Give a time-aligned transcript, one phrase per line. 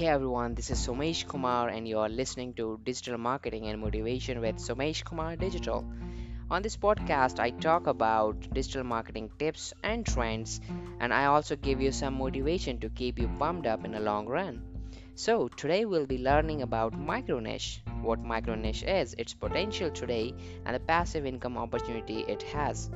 [0.00, 4.40] Hey everyone, this is Somesh Kumar, and you are listening to Digital Marketing and Motivation
[4.40, 5.84] with Somesh Kumar Digital.
[6.50, 10.62] On this podcast, I talk about digital marketing tips and trends,
[11.00, 14.26] and I also give you some motivation to keep you pumped up in the long
[14.26, 14.62] run.
[15.16, 20.32] So, today we'll be learning about micro niche, what micro niche is, its potential today,
[20.64, 22.88] and the passive income opportunity it has.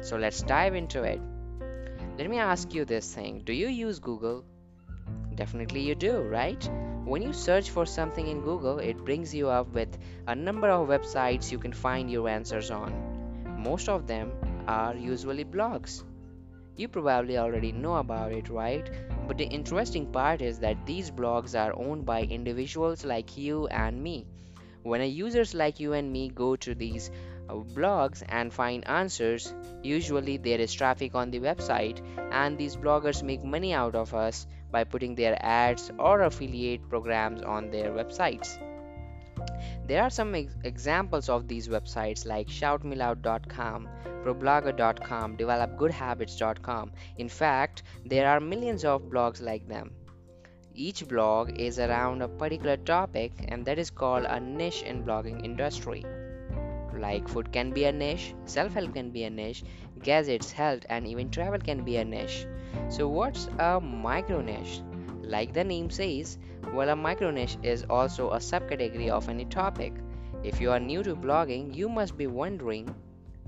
[0.00, 1.20] So, let's dive into it.
[2.18, 4.44] Let me ask you this thing Do you use Google?
[5.40, 6.62] Definitely you do, right?
[7.06, 10.88] When you search for something in Google, it brings you up with a number of
[10.88, 12.92] websites you can find your answers on.
[13.56, 14.32] Most of them
[14.68, 16.04] are usually blogs.
[16.76, 18.90] You probably already know about it, right?
[19.26, 24.02] But the interesting part is that these blogs are owned by individuals like you and
[24.02, 24.26] me.
[24.82, 27.10] When a users like you and me go to these
[27.48, 32.00] uh, blogs and find answers, usually there is traffic on the website,
[32.30, 37.42] and these bloggers make money out of us by putting their ads or affiliate programs
[37.42, 38.58] on their websites.
[39.86, 43.88] There are some ex- examples of these websites like shoutmeloud.com,
[44.24, 46.92] problogger.com, developgoodhabits.com.
[47.18, 49.92] In fact, there are millions of blogs like them.
[50.74, 55.44] Each blog is around a particular topic and that is called a niche in blogging
[55.44, 56.04] industry.
[56.96, 59.64] Like food can be a niche, self-help can be a niche,
[60.02, 62.46] gadgets, health and even travel can be a niche.
[62.90, 64.82] So what's a micro niche?
[65.22, 66.38] Like the name says,
[66.74, 69.92] well a micro niche is also a subcategory of any topic.
[70.42, 72.92] If you are new to blogging, you must be wondering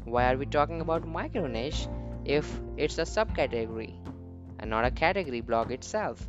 [0.04, 1.88] why are we talking about micro niche
[2.24, 3.96] if it's a subcategory
[4.60, 6.24] and not a category blog itself?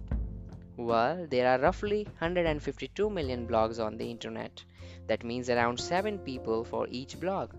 [0.75, 4.63] Well, there are roughly 152 million blogs on the internet.
[5.05, 7.53] That means around 7 people for each blog.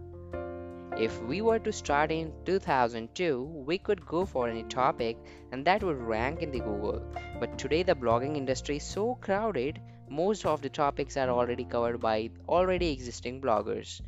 [0.96, 5.16] If we were to start in 2002, we could go for any topic
[5.50, 7.02] and that would rank in the Google.
[7.40, 12.00] But today the blogging industry is so crowded, most of the topics are already covered
[12.00, 14.02] by already existing bloggers.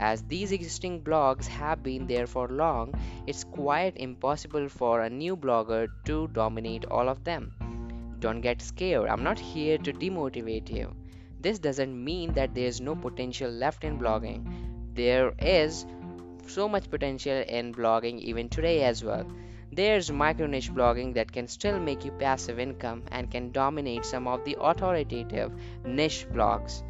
[0.00, 2.92] As these existing blogs have been there for long,
[3.28, 7.52] it's quite impossible for a new blogger to dominate all of them.
[8.18, 10.92] Don't get scared, I'm not here to demotivate you.
[11.40, 14.44] This doesn't mean that there is no potential left in blogging.
[14.94, 15.86] There is
[16.52, 19.26] so much potential in blogging even today as well.
[19.72, 24.28] There's micro niche blogging that can still make you passive income and can dominate some
[24.28, 25.50] of the authoritative
[25.84, 26.82] niche blogs.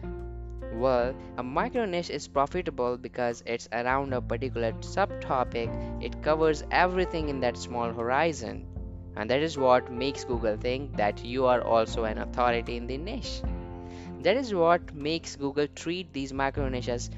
[0.75, 5.71] Well, a micro niche is profitable because it's around a particular subtopic,
[6.03, 8.67] it covers everything in that small horizon.
[9.15, 12.99] And that is what makes Google think that you are also an authority in the
[12.99, 13.43] niche.
[14.23, 17.11] That is what makes Google treat these micro niches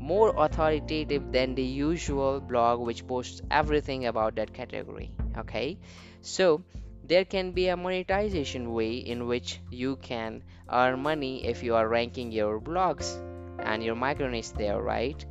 [0.00, 5.78] more authoritative than the usual blog which posts everything about that category okay?
[6.20, 6.62] So
[7.04, 11.88] there can be a monetization way in which you can earn money if you are
[11.88, 13.18] ranking your blogs
[13.58, 15.24] and your micro niche there right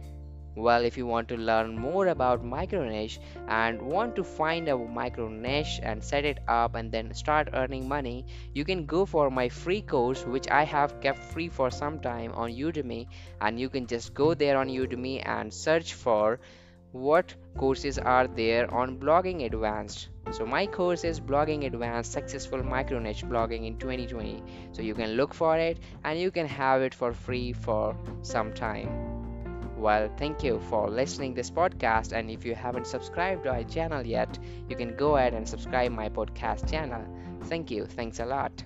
[0.56, 4.78] well, if you want to learn more about micro niche and want to find a
[4.78, 9.30] micro niche and set it up and then start earning money, you can go for
[9.30, 13.08] my free course, which I have kept free for some time on Udemy.
[13.40, 16.40] And you can just go there on Udemy and search for
[16.92, 20.10] what courses are there on blogging advanced.
[20.32, 25.12] So my course is blogging advanced successful micro niche blogging in 2020 so you can
[25.12, 29.21] look for it and you can have it for free for some time
[29.82, 34.06] well, thank you for listening this podcast and if you haven't subscribed to our channel
[34.06, 37.04] yet, you can go ahead and subscribe my podcast channel.
[37.46, 37.86] Thank you.
[37.86, 38.64] Thanks a lot.